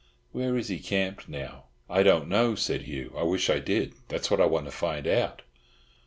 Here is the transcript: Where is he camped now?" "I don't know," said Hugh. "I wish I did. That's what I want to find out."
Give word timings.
Where 0.31 0.57
is 0.57 0.69
he 0.69 0.79
camped 0.79 1.29
now?" 1.29 1.65
"I 1.87 2.01
don't 2.01 2.27
know," 2.27 2.55
said 2.55 2.81
Hugh. 2.85 3.13
"I 3.15 3.21
wish 3.21 3.51
I 3.51 3.59
did. 3.59 3.93
That's 4.07 4.31
what 4.31 4.41
I 4.41 4.47
want 4.47 4.65
to 4.65 4.71
find 4.71 5.05
out." 5.05 5.43